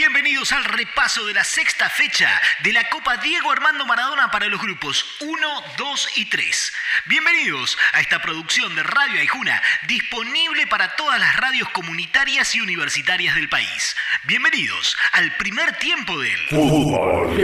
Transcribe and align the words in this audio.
Bienvenidos 0.00 0.50
al 0.52 0.64
repaso 0.64 1.26
de 1.26 1.34
la 1.34 1.44
sexta 1.44 1.90
fecha 1.90 2.26
de 2.64 2.72
la 2.72 2.88
Copa 2.88 3.18
Diego 3.18 3.52
Armando 3.52 3.84
Maradona 3.84 4.30
para 4.30 4.46
los 4.46 4.58
grupos 4.58 5.04
1, 5.20 5.48
2 5.76 6.08
y 6.16 6.24
3. 6.24 6.72
Bienvenidos 7.04 7.76
a 7.92 8.00
esta 8.00 8.22
producción 8.22 8.74
de 8.74 8.82
Radio 8.82 9.20
Aijuna, 9.20 9.60
disponible 9.88 10.66
para 10.68 10.96
todas 10.96 11.20
las 11.20 11.36
radios 11.36 11.68
comunitarias 11.68 12.54
y 12.54 12.62
universitarias 12.62 13.34
del 13.34 13.50
país. 13.50 13.94
Bienvenidos 14.24 14.96
al 15.12 15.36
primer 15.36 15.76
tiempo 15.76 16.18
del 16.18 16.38
Fútbol 16.48 17.36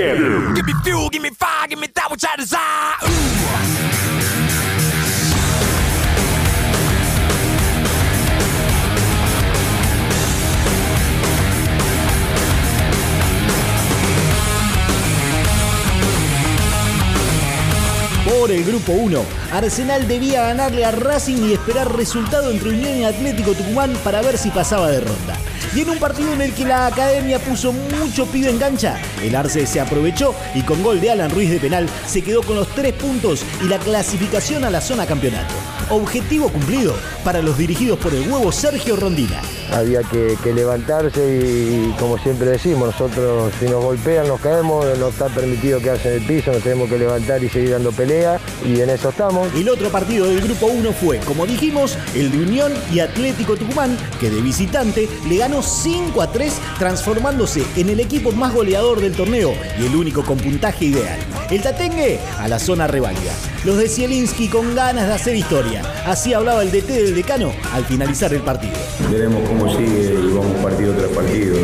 El 18.51 18.65
grupo 18.65 18.93
1, 18.93 19.25
Arsenal 19.53 20.07
debía 20.07 20.43
ganarle 20.47 20.85
a 20.85 20.93
Racing 20.93 21.49
y 21.49 21.53
esperar 21.53 21.97
resultado 21.97 22.51
entre 22.51 22.69
Unión 22.69 22.97
y 22.99 23.05
Atlético 23.05 23.55
Tucumán 23.55 23.93
para 24.05 24.23
ver 24.23 24.39
si 24.39 24.51
pasaba 24.51 24.89
de 24.89 25.01
ronda. 25.01 25.37
Y 25.75 25.81
en 25.81 25.91
un 25.91 25.99
partido 25.99 26.33
en 26.33 26.41
el 26.41 26.55
que 26.55 26.65
la 26.65 26.87
academia 26.87 27.41
puso 27.41 27.73
mucho 27.73 28.27
pibe 28.27 28.51
en 28.51 28.59
cancha, 28.59 29.01
el 29.23 29.35
Arce 29.35 29.67
se 29.67 29.81
aprovechó 29.81 30.35
y 30.55 30.63
con 30.63 30.83
gol 30.83 31.01
de 31.01 31.11
Alan 31.11 31.31
Ruiz 31.31 31.51
de 31.51 31.59
penal 31.59 31.89
se 32.07 32.23
quedó 32.23 32.43
con 32.43 32.57
los 32.57 32.69
tres 32.69 32.93
puntos 32.95 33.45
y 33.65 33.69
la 33.69 33.79
clasificación 33.79 34.65
a 34.65 34.71
la 34.71 34.81
zona 34.81 35.07
campeonato. 35.07 35.76
Objetivo 35.91 36.49
cumplido 36.49 36.95
para 37.25 37.41
los 37.41 37.57
dirigidos 37.57 37.99
por 37.99 38.13
el 38.13 38.29
huevo 38.29 38.51
Sergio 38.51 38.97
Rondina. 38.97 39.41
había 39.73 40.03
que, 40.03 40.37
que 40.43 40.53
levantarse 40.53 41.21
y, 41.21 41.95
como 41.99 42.19
siempre 42.19 42.51
decimos, 42.51 42.89
nosotros 42.89 43.53
si 43.61 43.67
nos 43.67 43.83
golpean 43.83 44.27
nos 44.27 44.41
caemos, 44.41 44.87
no 44.99 45.09
está 45.09 45.27
permitido 45.29 45.79
quedarse 45.81 46.09
en 46.09 46.23
el 46.23 46.27
piso, 46.27 46.53
nos 46.53 46.63
tenemos 46.63 46.89
que 46.89 46.99
levantar 46.99 47.43
y 47.43 47.49
seguir 47.49 47.71
dando 47.71 47.93
pelea 47.93 48.41
y 48.65 48.81
en 48.81 48.91
eso 48.91 49.11
estamos. 49.11 49.53
El 49.55 49.69
otro 49.69 49.89
partido 49.91 50.27
del 50.27 50.41
grupo 50.41 50.67
1 50.67 50.93
fue, 50.93 51.19
como 51.21 51.47
dijimos, 51.47 51.97
el 52.15 52.33
de 52.33 52.39
Unión 52.39 52.73
y 52.93 53.01
Atlético 53.01 53.57
Tucumán, 53.57 53.97
que 54.19 54.31
de 54.31 54.41
visitante 54.41 55.09
le 55.29 55.37
ganó 55.37 55.63
5 55.63 56.21
a 56.21 56.33
3, 56.33 56.53
transformándose 56.79 57.65
en 57.77 57.91
el 57.91 58.01
equipo 58.01 58.33
más 58.33 58.53
goleador 58.53 59.01
del 59.01 59.13
torneo 59.13 59.55
y 59.81 59.87
el 59.87 59.95
único 59.95 60.25
con 60.25 60.39
puntaje 60.39 60.87
ideal. 60.87 61.19
El 61.51 61.63
Tatengue 61.63 62.19
a 62.39 62.49
la 62.49 62.59
zona 62.59 62.87
reválida. 62.87 63.33
Los 63.65 63.79
de 63.79 63.89
Zielinski 63.89 64.49
con 64.49 64.75
ganas 64.75 65.07
de 65.07 65.15
hacer 65.15 65.37
historia. 65.37 65.76
Así 66.05 66.33
hablaba 66.35 66.63
el 66.63 66.71
DT 66.71 66.87
del 66.89 67.15
decano 67.15 67.53
al 67.73 67.85
finalizar 67.85 68.33
el 68.33 68.41
partido. 68.43 68.75
Veremos 69.11 69.49
cómo 69.49 69.69
sigue 69.77 70.15
y 70.15 70.33
vamos 70.33 70.57
partido 70.63 70.93
tras 70.95 71.11
partido. 71.11 71.57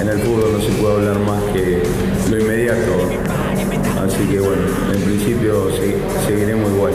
En 0.00 0.08
el 0.08 0.18
fútbol 0.20 0.52
no 0.52 0.60
se 0.60 0.70
puede 0.80 0.94
hablar 0.94 1.18
más 1.20 1.42
que 1.52 1.82
lo 2.30 2.38
inmediato. 2.38 2.80
Así 4.04 4.24
que 4.30 4.40
bueno, 4.40 4.62
en 4.94 5.00
principio 5.02 5.70
se- 5.76 5.96
seguiremos 6.26 6.70
igual. 6.72 6.92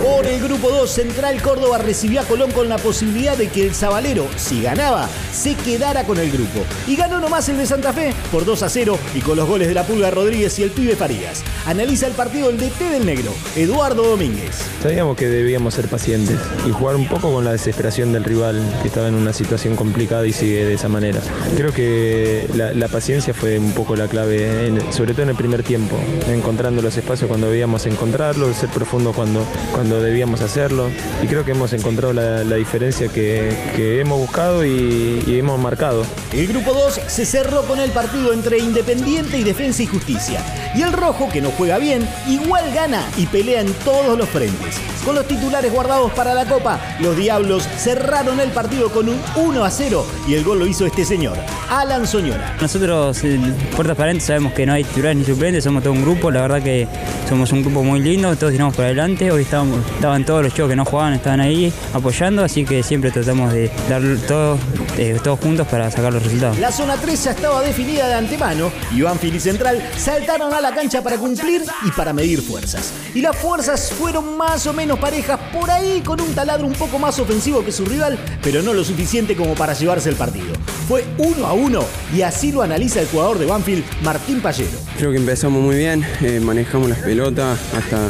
Grupo 0.56 0.70
2, 0.74 0.90
Central 0.90 1.42
Córdoba 1.42 1.80
recibió 1.80 2.22
a 2.22 2.24
Colón 2.24 2.50
con 2.52 2.70
la 2.70 2.78
posibilidad 2.78 3.36
de 3.36 3.50
que 3.50 3.66
el 3.68 3.76
Zabalero, 3.76 4.26
si 4.38 4.62
ganaba, 4.62 5.10
se 5.34 5.54
quedara 5.56 6.06
con 6.06 6.18
el 6.18 6.32
grupo. 6.32 6.64
Y 6.88 6.96
ganó 6.96 7.20
nomás 7.20 7.50
el 7.50 7.58
de 7.58 7.66
Santa 7.66 7.92
Fe 7.92 8.14
por 8.32 8.46
2 8.46 8.64
a 8.64 8.70
0 8.70 8.98
y 9.14 9.20
con 9.20 9.36
los 9.36 9.50
goles 9.50 9.68
de 9.68 9.74
la 9.74 9.84
Pulga 9.84 10.12
Rodríguez 10.12 10.58
y 10.60 10.64
el 10.64 10.72
pibe 10.72 10.96
Farías. 10.96 11.44
Analiza 11.66 12.08
el 12.08 12.14
partido 12.14 12.50
el 12.50 12.58
DT 12.58 12.80
del 12.90 13.06
Negro, 13.06 13.34
Eduardo 13.58 14.04
Domínguez. 14.04 14.56
Sabíamos 14.82 15.18
que 15.18 15.28
debíamos 15.28 15.74
ser 15.74 15.90
pacientes 15.90 16.38
y 16.66 16.72
jugar 16.72 16.96
un 16.96 17.10
poco 17.10 17.34
con 17.34 17.44
la 17.44 17.52
desesperación 17.52 18.14
del 18.14 18.24
rival 18.24 18.62
que 18.82 18.88
estaba 18.88 19.10
en 19.10 19.16
una 19.16 19.34
situación 19.34 19.76
complicada 19.76 20.26
y 20.26 20.32
sigue 20.32 20.64
de 20.64 20.76
esa 20.76 20.88
manera. 20.88 21.20
Creo 21.58 21.74
que 21.74 22.48
la, 22.56 22.88
paciencia 22.88 23.34
fue 23.34 23.60
un 23.60 23.74
poco 23.74 23.98
la 23.98 24.08
clave, 24.08 24.68
en- 24.68 24.94
sobre 24.94 25.12
todo 25.12 25.24
en 25.24 25.30
el 25.30 25.36
primer 25.36 25.64
tiempo, 25.64 25.98
encontrando 26.30 26.82
los 26.82 26.96
espacios 26.96 27.28
cuando 27.28 27.48
debíamos 27.50 27.86
encontrarlos, 27.88 28.56
ser 28.56 28.70
profundo 28.70 29.12
cuando, 29.12 29.44
cuando 29.74 30.02
debíamos 30.02 30.45
hacerlo. 30.46 30.90
Y 31.24 31.28
creo 31.28 31.44
que 31.44 31.52
hemos 31.52 31.74
encontrado 31.74 32.14
la, 32.14 32.44
la 32.44 32.56
diferencia 32.56 33.08
que, 33.08 33.56
que 33.76 34.00
hemos 34.00 34.20
buscado 34.20 34.66
y, 34.66 35.24
y 35.26 35.40
hemos 35.40 35.60
marcado. 35.60 36.04
El 36.32 36.48
grupo 36.48 36.74
2 36.74 37.02
se 37.08 37.26
cerró 37.26 37.64
con 37.64 37.80
el 37.80 37.92
partido 37.92 38.34
entre 38.34 38.58
Independiente 38.60 39.38
y 39.38 39.44
Defensa 39.44 39.84
y 39.84 39.88
Justicia. 39.88 40.42
Y 40.76 40.82
el 40.82 40.92
rojo, 40.94 41.30
que 41.32 41.42
no 41.42 41.52
juega 41.52 41.78
bien, 41.78 42.08
igual 42.28 42.74
gana 42.74 43.02
y 43.18 43.26
pelea 43.28 43.62
en 43.62 43.74
todos 43.86 44.18
los 44.18 44.28
frentes. 44.30 44.76
Con 45.06 45.16
los 45.16 45.28
titulares 45.28 45.72
guardados 45.72 46.12
para 46.14 46.34
la 46.34 46.46
Copa, 46.46 46.80
los 47.00 47.16
Diablos 47.16 47.64
cerraron 47.78 48.40
el 48.40 48.50
partido 48.50 48.92
con 48.92 49.08
un 49.08 49.22
1 49.36 49.64
a 49.64 49.70
0 49.70 50.06
y 50.28 50.34
el 50.34 50.44
gol 50.44 50.60
lo 50.60 50.68
hizo 50.68 50.86
este 50.86 51.06
señor, 51.06 51.38
Alan 51.70 52.08
Soñora. 52.08 52.58
Nosotros, 52.60 53.24
eh, 53.24 53.40
puertas 53.76 53.96
para 53.96 54.10
adentro, 54.10 54.26
sabemos 54.26 54.54
que 54.54 54.66
no 54.66 54.74
hay 54.74 54.84
titulares 54.84 55.18
ni 55.18 55.24
suplentes, 55.24 55.64
somos 55.64 55.84
todo 55.84 55.94
un 55.94 56.02
grupo, 56.02 56.32
la 56.32 56.42
verdad 56.42 56.64
que 56.64 56.88
somos 57.30 57.52
un 57.52 57.62
grupo 57.62 57.84
muy 57.84 58.00
lindo, 58.00 58.36
todos 58.36 58.52
tiramos 58.52 58.76
para 58.76 58.88
adelante, 58.88 59.32
hoy 59.32 59.44
estábamos, 59.44 59.80
estaban 59.94 60.26
todos 60.26 60.35
los 60.44 60.54
chicos 60.54 60.70
que 60.70 60.76
no 60.76 60.86
jugaban, 60.86 61.14
estaban 61.14 61.40
ahí 61.40 61.72
apoyando, 61.94 62.44
así 62.44 62.66
que 62.66 62.84
siempre 62.84 63.12
tratamos 63.12 63.52
de 63.54 63.72
dar 63.90 64.02
todo, 64.28 64.58
eh, 64.98 65.20
todos 65.24 65.40
juntos 65.40 65.68
para 65.68 65.90
sacar 65.92 66.14
los 66.14 66.24
resultados. 66.24 66.58
La 66.60 66.72
zona 66.72 66.96
3 66.96 67.24
ya 67.24 67.32
estaba 67.32 67.62
definida 67.62 68.08
de 68.08 68.14
antemano 68.16 68.72
y 68.94 69.02
Banfield 69.02 69.36
y 69.36 69.40
Central 69.40 69.90
saltaron 69.98 70.54
a 70.54 70.62
la 70.62 70.74
cancha 70.74 71.02
para 71.02 71.18
cumplir 71.18 71.64
y 71.86 71.92
para 71.92 72.14
medir 72.14 72.42
fuerzas. 72.42 72.94
Y 73.14 73.22
las 73.22 73.36
fuerzas 73.36 73.92
fueron 73.92 74.38
más 74.38 74.66
o 74.68 74.74
menos 74.74 75.00
parejas, 75.00 75.40
por 75.54 75.70
ahí 75.70 76.02
con 76.02 76.20
un 76.22 76.34
taladro 76.34 76.68
un 76.68 76.74
poco 76.74 77.00
más 77.00 77.20
ofensivo 77.20 77.64
que 77.64 77.72
su 77.72 77.86
rival, 77.86 78.18
pero 78.42 78.62
no 78.62 78.74
lo 78.74 78.84
suficiente 78.84 79.36
como 79.36 79.56
para 79.56 79.74
llevarse 79.74 80.10
el 80.10 80.16
partido. 80.16 80.54
Fue 80.88 81.06
uno 81.18 81.48
a 81.48 81.54
uno 81.54 81.84
y 82.14 82.22
así 82.22 82.52
lo 82.52 82.62
analiza 82.62 83.02
el 83.02 83.08
jugador 83.08 83.40
de 83.40 83.46
Banfield, 83.46 83.84
Martín 84.04 84.42
Pallero. 84.42 84.78
Creo 84.98 85.12
que 85.12 85.18
empezamos 85.18 85.62
muy 85.62 85.76
bien, 85.78 86.06
eh, 86.22 86.40
manejamos 86.40 86.90
las 86.90 87.00
pelotas, 87.00 87.60
hasta 87.74 88.10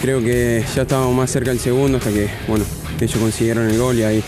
creo 0.00 0.20
que 0.22 0.64
ya 0.74 0.82
estábamos 0.82 1.14
más 1.14 1.30
cerca 1.30 1.50
del 1.50 1.60
segundo 1.60 1.98
hasta 1.98 2.10
que, 2.10 2.28
bueno, 2.48 2.64
ellos 3.00 3.18
consiguieron 3.18 3.68
el 3.70 3.78
gol 3.78 3.98
y 3.98 4.02
ahí 4.02 4.22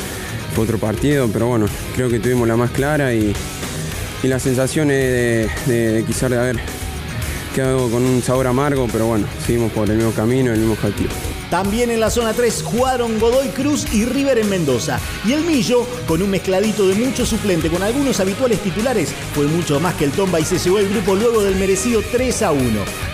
fue 0.55 0.65
otro 0.65 0.78
partido, 0.78 1.28
pero 1.33 1.47
bueno, 1.47 1.66
creo 1.94 2.09
que 2.09 2.19
tuvimos 2.19 2.47
la 2.49 2.56
más 2.56 2.71
clara 2.71 3.15
y, 3.15 3.33
y 4.22 4.28
las 4.28 4.43
sensaciones 4.43 4.97
de, 4.97 5.50
de- 5.66 5.93
de 5.93 6.05
quizás 6.05 6.31
de 6.31 6.38
haber 6.38 6.56
quedado 7.55 7.91
con 7.91 8.03
un 8.03 8.22
sabor 8.22 8.47
amargo, 8.47 8.87
pero 8.91 9.06
bueno, 9.06 9.27
seguimos 9.47 9.72
por 9.72 9.88
el 9.91 9.97
mismo 9.97 10.12
camino, 10.12 10.53
el 10.53 10.59
mismo 10.59 10.75
objetivo. 10.75 11.11
También 11.50 11.91
en 11.91 12.00
la 12.00 12.09
zona 12.09 12.32
3 12.32 12.62
jugaron 12.65 13.19
Godoy 13.21 13.49
Cruz 13.49 13.84
y 13.93 14.06
River 14.06 14.38
en 14.38 14.49
Mendoza. 14.49 14.99
Y 15.27 15.32
el 15.34 15.43
Millo, 15.44 15.87
con 16.09 16.22
un 16.22 16.31
mezcladito 16.31 16.88
de 16.88 16.94
mucho 16.94 17.27
suplente 17.27 17.69
con 17.69 17.82
algunos 17.82 18.19
habituales 18.21 18.59
titulares, 18.61 19.11
fue 19.34 19.44
mucho 19.49 19.78
más 19.78 19.94
que 19.97 20.06
el 20.06 20.12
Tomba 20.12 20.41
y 20.41 20.47
se 20.47 20.59
llevó 20.59 20.78
el 20.78 20.88
grupo 20.88 21.15
luego 21.15 21.43
del 21.43 21.56
merecido 21.56 22.00
3 22.11 22.41
a 22.41 22.53
1. 22.53 22.62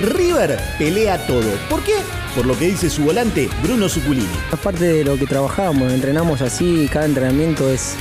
River 0.03 0.57
pelea 0.79 1.27
todo. 1.27 1.51
¿Por 1.69 1.83
qué? 1.83 1.95
Por 2.39 2.47
lo 2.47 2.57
que 2.57 2.67
dice 2.67 2.89
su 2.89 3.03
volante, 3.03 3.51
Bruno 3.65 3.89
Suculini. 3.89 4.29
Es 4.53 4.59
parte 4.61 4.85
de 4.85 5.03
lo 5.05 5.19
que 5.19 5.27
trabajamos, 5.27 5.93
entrenamos 5.93 6.41
así, 6.41 6.89
cada 6.89 7.05
entrenamiento 7.05 7.69
es 7.69 7.97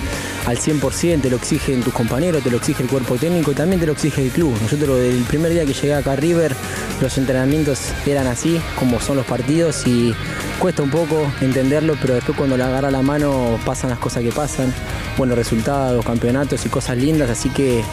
al 0.46 0.60
100%, 0.60 1.22
te 1.22 1.32
lo 1.32 1.38
exigen 1.38 1.82
tus 1.82 1.92
compañeros, 1.92 2.44
te 2.44 2.52
lo 2.52 2.58
exige 2.58 2.84
el 2.84 2.88
cuerpo 2.88 3.16
técnico 3.16 3.52
y 3.52 3.56
también 3.56 3.80
te 3.80 3.88
lo 3.88 3.94
exige 3.94 4.22
el 4.22 4.30
club. 4.30 4.56
Nosotros 4.62 5.00
el 5.00 5.24
primer 5.24 5.54
día 5.54 5.66
que 5.66 5.74
llegué 5.74 5.96
acá 5.96 6.12
a 6.12 6.16
River, 6.18 6.56
los 7.02 7.18
entrenamientos 7.18 7.80
eran 8.06 8.28
así, 8.28 8.62
como 8.78 9.02
son 9.02 9.18
los 9.18 9.26
partidos 9.26 9.88
y 9.88 10.14
cuesta 10.60 10.84
un 10.84 10.92
poco 10.92 11.32
entenderlo, 11.42 11.98
pero 12.00 12.14
después 12.14 12.38
cuando 12.38 12.58
le 12.58 12.64
agarra 12.64 12.92
la 12.92 13.02
mano 13.02 13.60
pasan 13.66 13.90
las 13.90 13.98
cosas 13.98 14.22
que 14.22 14.32
pasan, 14.32 14.72
buenos 15.18 15.36
resultados, 15.36 16.06
campeonatos 16.06 16.64
y 16.64 16.70
cosas 16.70 16.96
lindas, 16.96 17.32
así 17.32 17.50
que 17.50 17.84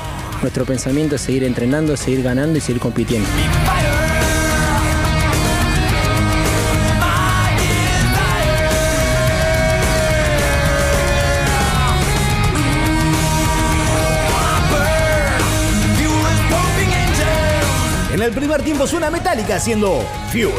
nuestro 0.43 0.67
pensamiento 0.67 1.15
es 1.17 1.23
seguir 1.23 1.45
entrenando, 1.45 1.97
seguir 1.97 2.23
ganando 2.23 2.59
y 2.59 2.61
seguir 2.61 2.83
compitiendo. 2.83 3.31
Primer 18.45 18.63
tiempo 18.63 18.87
suena 18.87 19.11
metálica 19.11 19.57
haciendo 19.57 20.05
Fuel. 20.31 20.53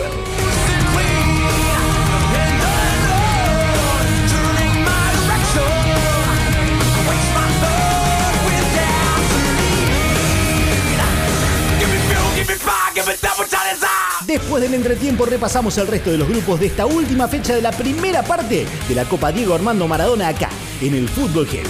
Después 14.26 14.64
del 14.64 14.74
entretiempo 14.74 15.28
repasamos 15.28 15.78
el 15.78 15.86
resto 15.86 16.10
de 16.10 16.18
los 16.18 16.28
grupos 16.28 16.60
de 16.60 16.66
esta 16.66 16.88
última 16.88 17.28
fecha 17.28 17.54
de 17.54 17.62
la 17.62 17.72
primera 17.72 18.24
parte 18.24 18.66
de 18.90 18.96
la 18.96 19.06
Copa 19.06 19.32
Diego 19.32 19.54
Armando 19.54 19.88
Maradona 19.88 20.30
acá, 20.30 20.50
en 20.82 20.96
el 20.96 21.08
Fútbol 21.08 21.46
Heavy. 21.46 21.70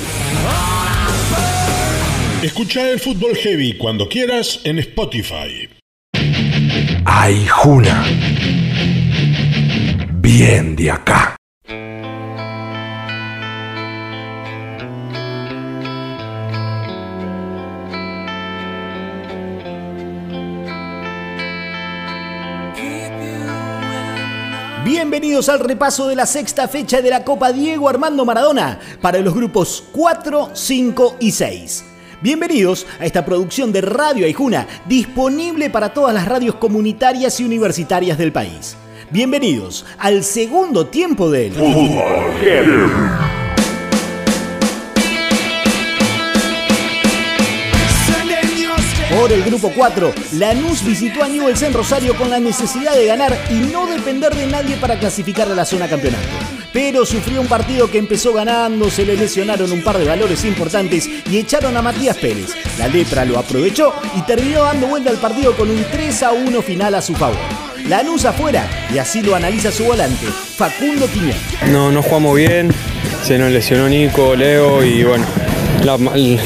Escucha 2.41 2.89
el 2.89 3.01
Fútbol 3.01 3.35
Heavy 3.35 3.73
cuando 3.73 4.07
quieras 4.07 4.61
en 4.63 4.79
Spotify. 4.79 5.64
Ay, 7.05 7.45
Juna. 7.47 8.03
Bien 10.15 10.75
de 10.75 10.89
acá. 10.89 11.35
Bienvenidos 24.83 25.49
al 25.49 25.59
repaso 25.59 26.07
de 26.07 26.15
la 26.15 26.25
sexta 26.25 26.67
fecha 26.67 27.01
de 27.01 27.11
la 27.11 27.23
Copa 27.23 27.51
Diego 27.51 27.87
Armando 27.87 28.25
Maradona 28.25 28.79
para 29.01 29.19
los 29.19 29.33
grupos 29.35 29.83
4, 29.91 30.49
5 30.53 31.17
y 31.19 31.31
6. 31.31 31.94
Bienvenidos 32.21 32.87
a 32.99 33.05
esta 33.05 33.25
producción 33.25 33.73
de 33.73 33.81
Radio 33.81 34.25
Aijuna, 34.25 34.67
disponible 34.87 35.69
para 35.69 35.93
todas 35.93 36.13
las 36.13 36.25
radios 36.25 36.55
comunitarias 36.55 37.39
y 37.39 37.43
universitarias 37.43 38.17
del 38.17 38.31
país. 38.31 38.77
Bienvenidos 39.11 39.85
al 39.97 40.23
segundo 40.23 40.87
tiempo 40.87 41.29
del 41.29 41.53
Por 49.09 49.31
el 49.31 49.43
grupo 49.43 49.71
4, 49.75 50.13
Lanús 50.33 50.85
visitó 50.85 51.21
a 51.21 51.27
Newell's 51.27 51.61
en 51.63 51.73
Rosario 51.73 52.15
con 52.17 52.29
la 52.29 52.39
necesidad 52.39 52.95
de 52.95 53.05
ganar 53.05 53.37
y 53.49 53.55
no 53.71 53.87
depender 53.87 54.33
de 54.33 54.47
nadie 54.47 54.77
para 54.77 54.97
clasificar 54.97 55.51
a 55.51 55.55
la 55.55 55.65
zona 55.65 55.87
campeonato. 55.87 56.64
Pero 56.75 57.05
sufrió 57.05 57.39
un 57.39 57.47
partido 57.47 57.89
que 57.89 57.97
empezó 57.97 58.33
ganando, 58.33 58.89
se 58.91 59.05
le 59.05 59.15
lesionaron 59.15 59.71
un 59.71 59.81
par 59.81 59.97
de 59.97 60.03
valores 60.03 60.43
importantes 60.43 61.09
y 61.31 61.37
echaron 61.37 61.77
a 61.77 61.81
Matías 61.81 62.17
Pérez. 62.17 62.49
La 62.77 62.89
lepra 62.89 63.23
lo 63.23 63.39
aprovechó 63.39 63.93
y 64.13 64.21
terminó 64.23 64.63
dando 64.63 64.87
vuelta 64.87 65.09
al 65.09 65.15
partido 65.15 65.55
con 65.55 65.69
un 65.69 65.85
3 65.89 66.23
a 66.23 66.33
1 66.33 66.61
final 66.61 66.93
a 66.95 67.01
su 67.01 67.15
favor. 67.15 67.37
Lanús 67.87 68.25
afuera 68.25 68.67
y 68.93 68.97
así 68.97 69.21
lo 69.21 69.35
analiza 69.37 69.71
su 69.71 69.85
volante, 69.85 70.25
Facundo 70.57 71.07
Quiñón. 71.07 71.37
No, 71.71 71.91
no 71.93 72.01
jugamos 72.03 72.35
bien, 72.35 72.69
se 73.23 73.37
nos 73.37 73.51
lesionó 73.53 73.87
Nico, 73.87 74.35
Leo 74.35 74.83
y 74.83 75.03
bueno, 75.05 75.25
la- 75.85 75.97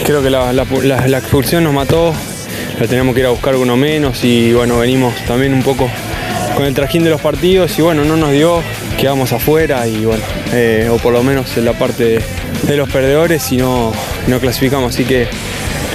creo 0.04 0.22
que 0.22 0.30
la, 0.30 0.54
la- 0.54 0.68
la- 0.84 1.08
la 1.08 1.18
expulsión 1.18 1.64
nos 1.64 1.74
mató, 1.74 2.14
la 2.80 2.86
teníamos 2.86 3.16
que 3.16 3.22
ir 3.22 3.26
a 3.26 3.30
buscar 3.32 3.56
uno 3.56 3.76
menos 3.76 4.24
y 4.24 4.54
bueno, 4.54 4.78
venimos 4.78 5.16
también 5.26 5.54
un 5.56 5.64
poco 5.64 5.90
con 6.56 6.66
el 6.66 6.74
trajín 6.76 7.04
de 7.04 7.10
los 7.10 7.22
partidos 7.22 7.80
y 7.80 7.82
bueno, 7.82 8.04
no 8.04 8.16
nos 8.18 8.32
dio, 8.32 8.62
quedamos 9.00 9.32
afuera 9.32 9.88
y 9.88 10.04
bueno, 10.04 10.24
eh, 10.52 10.90
o 10.92 10.98
por 10.98 11.14
lo 11.14 11.24
menos 11.24 11.56
en 11.56 11.64
la 11.64 11.72
parte 11.72 12.20
de, 12.64 12.76
los 12.76 12.90
perdedores 12.90 13.50
y 13.54 13.58
no, 13.58 13.94
no 14.28 14.40
clasificamos, 14.42 14.94
así 14.94 15.06
que 15.06 15.30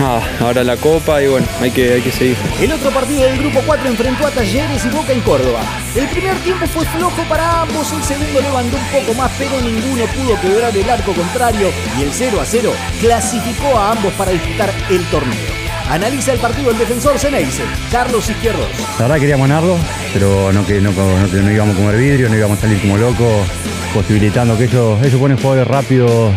nada, 0.01 0.23
ahora 0.41 0.65
la 0.65 0.79
copa 0.79 1.23
y 1.23 1.27
bueno, 1.27 1.47
hay 1.61 1.71
que, 1.71 1.93
hay 1.93 2.01
que 2.01 2.11
seguir. 2.11 2.37
El 2.61 2.73
otro 2.73 2.91
partido 2.91 3.25
del 3.25 3.39
grupo 3.39 3.61
4 3.67 3.89
enfrentó 3.91 4.27
a 4.27 4.31
Talleres 4.31 4.85
y 4.87 4.89
Boca 4.89 5.13
en 5.13 5.21
Córdoba. 5.21 5.61
El 5.95 6.09
primer 6.09 6.35
tiempo 6.39 6.67
fue 6.67 6.87
flojo 6.87 7.23
para 7.29 7.61
ambos, 7.63 7.93
el 7.93 8.03
segundo 8.03 8.41
levantó 8.41 8.77
un 8.79 9.01
poco 9.01 9.15
más, 9.15 9.31
pero 9.39 9.61
ninguno 9.61 10.07
pudo 10.07 10.41
quebrar 10.41 10.75
el 10.75 10.89
arco 10.89 11.13
contrario 11.13 11.69
y 11.99 12.03
el 12.05 12.11
0 12.11 12.41
a 12.41 12.45
0 12.47 12.73
clasificó 13.03 13.79
a 13.79 13.93
ambos 13.93 14.15
para 14.15 14.33
disputar 14.33 14.73
el 14.89 15.05
torneo. 15.11 15.64
Analiza 15.91 16.33
el 16.33 16.39
partido 16.39 16.71
el 16.71 16.79
defensor 16.79 17.19
Ceneice, 17.19 17.63
Carlos 17.91 18.29
Izquierdos. 18.29 18.67
La 18.99 19.05
verdad 19.05 19.21
queríamos 19.21 19.49
ganarlo, 19.49 19.77
pero 20.13 20.53
no, 20.53 20.67
que 20.67 20.81
no, 20.81 20.93
no, 20.93 21.27
no 21.27 21.53
íbamos 21.53 21.77
a 21.77 21.79
comer 21.79 21.97
vidrio, 21.97 22.29
no 22.29 22.37
íbamos 22.37 22.59
a 22.59 22.61
salir 22.63 22.81
como 22.81 22.97
locos, 22.97 23.47
posibilitando 23.93 24.57
que 24.57 24.65
ellos, 24.65 24.99
ellos 25.03 25.21
ponen 25.21 25.37
jugadores 25.37 25.67
rápidos 25.67 26.35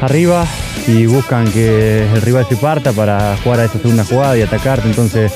arriba 0.00 0.46
y 0.86 1.06
buscan 1.06 1.50
que 1.52 2.04
el 2.04 2.22
rival 2.22 2.46
se 2.48 2.56
parta 2.56 2.92
para 2.92 3.36
jugar 3.44 3.60
a 3.60 3.64
esa 3.64 3.78
segunda 3.78 4.04
jugada 4.04 4.36
y 4.36 4.42
atacarte. 4.42 4.88
Entonces 4.88 5.32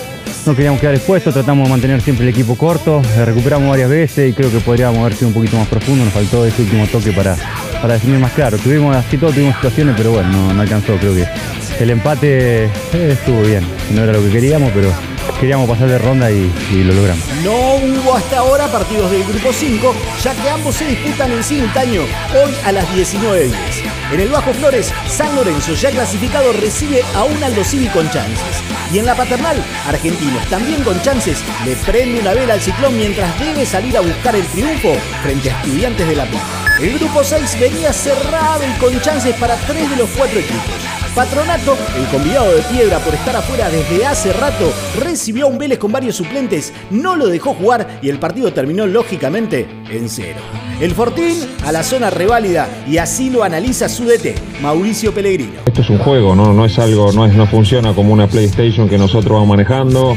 no 0.46 0.54
queríamos 0.54 0.80
quedar 0.80 0.94
expuestos, 0.94 1.32
tratamos 1.32 1.64
de 1.64 1.70
mantener 1.70 2.00
siempre 2.02 2.24
el 2.24 2.30
equipo 2.30 2.56
corto, 2.56 3.00
recuperamos 3.24 3.70
varias 3.70 3.88
veces 3.88 4.30
y 4.30 4.32
creo 4.32 4.50
que 4.50 4.58
podríamos 4.58 4.98
haber 4.98 5.14
sido 5.14 5.28
un 5.28 5.34
poquito 5.34 5.56
más 5.56 5.68
profundo, 5.68 6.04
nos 6.04 6.12
faltó 6.12 6.44
ese 6.44 6.62
último 6.62 6.86
toque 6.86 7.12
para, 7.12 7.36
para 7.80 7.94
definir 7.94 8.18
más 8.18 8.32
claro. 8.32 8.58
Tuvimos 8.58 8.94
así 8.94 9.16
todo, 9.16 9.30
tuvimos 9.30 9.54
situaciones, 9.54 9.94
pero 9.96 10.12
bueno, 10.12 10.52
no, 10.52 10.60
alcanzó, 10.60 10.96
creo 10.96 11.14
que 11.14 11.26
el 11.80 11.90
empate 11.90 12.64
eh, 12.64 12.70
estuvo 12.92 13.42
bien, 13.42 13.64
no 13.94 14.02
era 14.02 14.12
lo 14.12 14.22
que 14.22 14.30
queríamos, 14.30 14.70
pero 14.74 14.92
queríamos 15.40 15.68
pasar 15.68 15.88
de 15.88 15.98
ronda 15.98 16.30
y, 16.30 16.52
y 16.72 16.84
lo 16.84 16.94
logramos. 16.94 17.24
No 17.42 17.76
hubo 17.76 18.14
hasta 18.14 18.38
ahora 18.38 18.66
partidos 18.68 19.10
del 19.10 19.24
grupo 19.24 19.52
5, 19.52 19.94
ya 20.22 20.34
que 20.34 20.50
ambos 20.50 20.74
se 20.74 20.86
disputan 20.86 21.32
en 21.32 21.42
simultáneo 21.42 22.02
hoy 22.02 22.52
a 22.64 22.72
las 22.72 22.86
19.10. 22.88 23.50
En 24.12 24.20
el 24.20 24.28
Bajo 24.28 24.52
Flores, 24.52 24.92
San 25.08 25.34
Lorenzo, 25.34 25.74
ya 25.74 25.90
clasificado, 25.90 26.52
recibe 26.52 27.02
a 27.14 27.24
un 27.24 27.42
Aldo 27.42 27.64
Civi 27.64 27.88
con 27.88 28.08
chances. 28.10 28.73
Y 28.92 28.98
en 28.98 29.06
la 29.06 29.14
paternal, 29.14 29.56
Argentinos, 29.86 30.44
también 30.48 30.82
con 30.84 31.00
chances, 31.02 31.38
le 31.64 31.76
prende 31.76 32.20
una 32.20 32.34
vela 32.34 32.54
al 32.54 32.60
ciclón 32.60 32.96
mientras 32.96 33.38
debe 33.38 33.66
salir 33.66 33.96
a 33.96 34.00
buscar 34.00 34.36
el 34.36 34.46
triunfo 34.46 34.94
frente 35.22 35.50
a 35.50 35.60
Estudiantes 35.60 36.06
de 36.06 36.16
La 36.16 36.26
Plata. 36.26 36.76
El 36.80 36.98
grupo 36.98 37.22
6 37.22 37.58
venía 37.60 37.92
cerrado 37.92 38.62
y 38.68 38.72
con 38.78 39.00
chances 39.00 39.34
para 39.36 39.56
tres 39.56 39.88
de 39.90 39.96
los 39.96 40.10
cuatro 40.10 40.38
equipos. 40.38 40.93
Patronato, 41.14 41.76
el 41.96 42.06
convidado 42.08 42.50
de 42.52 42.62
piedra 42.62 42.98
por 42.98 43.14
estar 43.14 43.36
afuera 43.36 43.70
desde 43.70 44.04
hace 44.04 44.32
rato, 44.32 44.72
recibió 44.98 45.46
un 45.46 45.58
Vélez 45.58 45.78
con 45.78 45.92
varios 45.92 46.16
suplentes, 46.16 46.72
no 46.90 47.14
lo 47.14 47.28
dejó 47.28 47.54
jugar 47.54 48.00
y 48.02 48.08
el 48.08 48.18
partido 48.18 48.52
terminó 48.52 48.84
lógicamente 48.84 49.68
en 49.92 50.08
cero. 50.08 50.40
El 50.80 50.90
Fortín 50.90 51.36
a 51.64 51.70
la 51.70 51.84
zona 51.84 52.10
reválida 52.10 52.68
y 52.88 52.98
así 52.98 53.30
lo 53.30 53.44
analiza 53.44 53.88
su 53.88 54.06
DT, 54.06 54.34
Mauricio 54.60 55.14
Pellegrino. 55.14 55.60
Esto 55.66 55.82
es 55.82 55.90
un 55.90 55.98
juego, 55.98 56.34
¿no? 56.34 56.52
No 56.52 56.64
es 56.64 56.80
algo, 56.80 57.12
no, 57.12 57.26
es, 57.26 57.34
no 57.34 57.46
funciona 57.46 57.92
como 57.92 58.12
una 58.12 58.26
PlayStation 58.26 58.88
que 58.88 58.98
nosotros 58.98 59.34
vamos 59.34 59.50
manejando. 59.50 60.16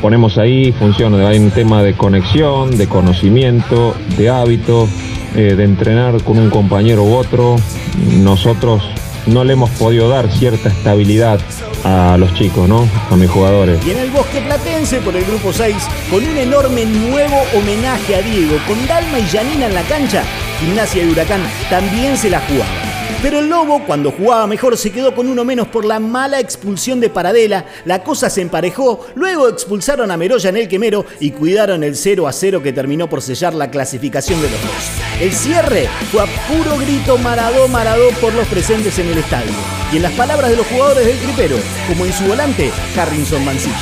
Ponemos 0.00 0.38
ahí, 0.38 0.72
funciona. 0.72 1.28
Hay 1.28 1.38
un 1.38 1.50
tema 1.50 1.82
de 1.82 1.94
conexión, 1.94 2.78
de 2.78 2.88
conocimiento, 2.88 3.94
de 4.16 4.30
hábito, 4.30 4.88
eh, 5.36 5.54
de 5.54 5.64
entrenar 5.64 6.22
con 6.24 6.38
un 6.38 6.48
compañero 6.48 7.04
u 7.04 7.14
otro. 7.16 7.56
Nosotros 8.16 8.82
no 9.28 9.44
le 9.44 9.52
hemos 9.52 9.70
podido 9.70 10.08
dar 10.08 10.30
cierta 10.30 10.68
estabilidad 10.68 11.40
a 11.84 12.16
los 12.18 12.34
chicos, 12.34 12.68
¿no? 12.68 12.88
A 13.10 13.16
mis 13.16 13.30
jugadores. 13.30 13.84
Y 13.86 13.90
en 13.90 13.98
el 13.98 14.10
Bosque 14.10 14.40
Platense 14.40 15.00
por 15.00 15.16
el 15.16 15.24
grupo 15.24 15.52
6, 15.52 15.76
con 16.10 16.24
un 16.24 16.36
enorme 16.36 16.84
nuevo 16.84 17.36
homenaje 17.54 18.16
a 18.16 18.22
Diego, 18.22 18.56
con 18.66 18.86
Dalma 18.86 19.18
y 19.18 19.26
Janina 19.26 19.66
en 19.66 19.74
la 19.74 19.82
cancha, 19.82 20.22
Gimnasia 20.60 21.04
de 21.04 21.12
Huracán 21.12 21.42
también 21.70 22.16
se 22.16 22.30
la 22.30 22.40
jugaba. 22.40 22.87
Pero 23.22 23.40
el 23.40 23.48
Lobo, 23.48 23.84
cuando 23.84 24.12
jugaba 24.12 24.46
mejor, 24.46 24.76
se 24.76 24.92
quedó 24.92 25.14
con 25.14 25.28
uno 25.28 25.44
menos 25.44 25.68
por 25.68 25.84
la 25.84 25.98
mala 25.98 26.38
expulsión 26.38 27.00
de 27.00 27.10
Paradela. 27.10 27.64
La 27.84 28.04
cosa 28.04 28.30
se 28.30 28.42
emparejó, 28.42 29.06
luego 29.16 29.48
expulsaron 29.48 30.10
a 30.10 30.16
Meroya 30.16 30.50
en 30.50 30.56
el 30.56 30.68
quemero 30.68 31.04
y 31.18 31.32
cuidaron 31.32 31.82
el 31.82 31.96
0 31.96 32.28
a 32.28 32.32
0 32.32 32.62
que 32.62 32.72
terminó 32.72 33.08
por 33.08 33.20
sellar 33.20 33.54
la 33.54 33.70
clasificación 33.70 34.40
de 34.40 34.50
los 34.50 34.62
dos. 34.62 34.70
El 35.20 35.32
cierre 35.32 35.88
fue 36.12 36.22
a 36.22 36.26
puro 36.46 36.78
grito 36.78 37.18
Maradó 37.18 37.66
Maradó 37.66 38.08
por 38.20 38.32
los 38.34 38.46
presentes 38.46 38.98
en 38.98 39.08
el 39.08 39.18
estadio. 39.18 39.52
Y 39.92 39.96
en 39.96 40.02
las 40.02 40.12
palabras 40.12 40.50
de 40.50 40.56
los 40.56 40.66
jugadores 40.66 41.06
del 41.06 41.18
Tripero, 41.18 41.56
como 41.88 42.06
en 42.06 42.12
su 42.12 42.24
volante, 42.24 42.70
Harrison 42.96 43.44
Mancilla. 43.44 43.76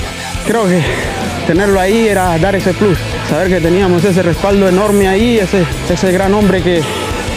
Creo 0.47 0.67
que 0.67 0.81
tenerlo 1.47 1.81
ahí 1.81 2.09
era 2.09 2.39
dar 2.39 2.55
ese 2.55 2.73
plus, 2.73 2.97
saber 3.29 3.49
que 3.49 3.61
teníamos 3.61 4.05
ese 4.05 4.23
respaldo 4.23 4.69
enorme 4.69 5.09
ahí, 5.09 5.39
ese, 5.39 5.65
ese 5.91 6.13
gran 6.13 6.33
hombre 6.35 6.63
que, 6.63 6.83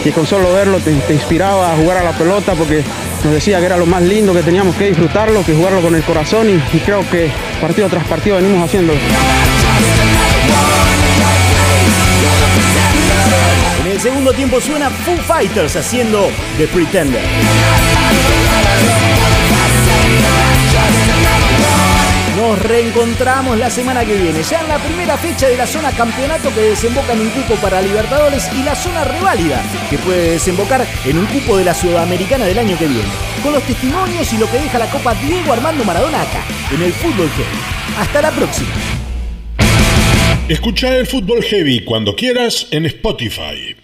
que 0.04 0.12
con 0.12 0.26
solo 0.26 0.54
verlo 0.54 0.80
te, 0.80 0.92
inspiraba 1.14 1.74
a 1.74 1.76
jugar 1.76 1.98
a 1.98 2.04
la 2.04 2.18
pelota 2.18 2.54
porque 2.54 2.84
nos 3.24 3.34
decía 3.34 3.60
que 3.60 3.66
era 3.66 3.78
lo 3.78 3.86
más 3.86 4.02
lindo, 4.02 4.34
que 4.34 4.44
teníamos 4.44 4.76
que 4.76 4.88
disfrutarlo, 4.88 5.44
que 5.46 5.54
jugarlo 5.54 5.82
con 5.82 5.96
el 5.96 6.04
corazón 6.04 6.50
y, 6.50 6.54
y 6.76 6.80
creo 6.80 7.08
que 7.10 7.30
partido 7.60 7.90
tras 7.90 8.06
partido 8.06 8.38
venimos 8.38 8.64
haciéndolo. 8.64 9.00
En 13.82 13.88
el 13.88 14.00
segundo 14.00 14.34
tiempo 14.34 14.62
suena 14.62 14.90
Foo 14.90 15.18
Fighters 15.18 15.76
haciendo 15.76 16.30
The 16.58 16.68
Pretender. 16.68 17.24
Nos 22.50 22.64
reencontramos 22.64 23.60
la 23.60 23.70
semana 23.70 24.04
que 24.04 24.16
viene, 24.16 24.42
ya 24.42 24.62
en 24.62 24.70
la 24.70 24.80
primera 24.80 25.16
fecha 25.20 25.48
de 25.48 25.56
la 25.56 25.68
zona 25.68 25.92
campeonato 25.92 26.52
que 26.52 26.62
desemboca 26.62 27.14
en 27.14 27.22
un 27.22 27.30
cupo 27.30 27.54
para 27.62 27.80
Libertadores 27.80 28.50
y 28.56 28.64
la 28.64 28.74
zona 28.74 29.04
reválida 29.04 29.62
que 29.88 30.00
puede 30.00 30.32
desembocar 30.32 30.84
en 31.06 31.20
un 31.20 31.28
cupo 31.28 31.58
de 31.58 31.66
la 31.66 31.76
Sudamericana 31.76 32.46
del 32.46 32.58
año 32.58 32.76
que 32.80 32.88
viene. 32.88 33.08
Con 33.44 33.54
los 33.54 33.62
testimonios 33.62 34.34
y 34.34 34.40
lo 34.40 34.50
que 34.50 34.58
deja 34.58 34.80
la 34.80 34.90
Copa 34.90 35.14
Diego 35.14 35.54
Armando 35.54 35.86
Maradona 35.86 36.24
acá, 36.24 36.44
en 36.74 36.82
el 36.82 36.92
Fútbol 36.92 37.30
Heavy. 37.30 38.00
Hasta 38.00 38.20
la 38.20 38.32
próxima. 38.32 38.70
Escucha 40.48 40.98
el 40.98 41.06
Fútbol 41.06 41.44
Heavy 41.44 41.82
cuando 41.82 42.16
quieras 42.16 42.66
en 42.72 42.88
Spotify. 42.88 43.76